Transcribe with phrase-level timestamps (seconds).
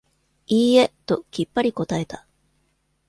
[0.47, 2.25] いいえ、ときっぱり答えた。